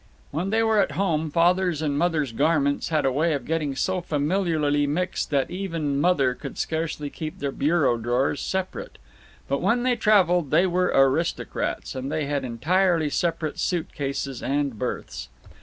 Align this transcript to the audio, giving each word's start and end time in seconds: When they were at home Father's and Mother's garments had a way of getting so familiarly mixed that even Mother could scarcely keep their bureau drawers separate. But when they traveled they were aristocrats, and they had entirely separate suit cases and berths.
When 0.31 0.49
they 0.49 0.63
were 0.63 0.79
at 0.79 0.93
home 0.93 1.29
Father's 1.29 1.79
and 1.79 1.95
Mother's 1.95 2.31
garments 2.31 2.89
had 2.89 3.05
a 3.05 3.11
way 3.11 3.33
of 3.33 3.45
getting 3.45 3.75
so 3.75 4.01
familiarly 4.01 4.87
mixed 4.87 5.29
that 5.29 5.51
even 5.51 6.01
Mother 6.01 6.33
could 6.33 6.57
scarcely 6.57 7.11
keep 7.11 7.37
their 7.37 7.51
bureau 7.51 7.97
drawers 7.99 8.41
separate. 8.41 8.97
But 9.47 9.61
when 9.61 9.83
they 9.83 9.95
traveled 9.95 10.49
they 10.49 10.65
were 10.65 10.87
aristocrats, 10.91 11.93
and 11.93 12.11
they 12.11 12.25
had 12.25 12.43
entirely 12.43 13.11
separate 13.11 13.59
suit 13.59 13.93
cases 13.93 14.41
and 14.41 14.79
berths. 14.79 15.29